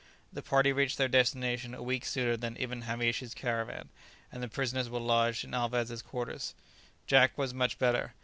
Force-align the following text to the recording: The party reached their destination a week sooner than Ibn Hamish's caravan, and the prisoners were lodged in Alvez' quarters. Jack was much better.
The 0.33 0.41
party 0.41 0.73
reached 0.73 0.97
their 0.97 1.07
destination 1.07 1.75
a 1.75 1.83
week 1.83 2.05
sooner 2.05 2.35
than 2.35 2.57
Ibn 2.57 2.81
Hamish's 2.81 3.35
caravan, 3.35 3.89
and 4.31 4.41
the 4.41 4.47
prisoners 4.47 4.89
were 4.89 4.99
lodged 4.99 5.43
in 5.43 5.53
Alvez' 5.53 6.01
quarters. 6.01 6.55
Jack 7.05 7.37
was 7.37 7.53
much 7.53 7.77
better. 7.77 8.15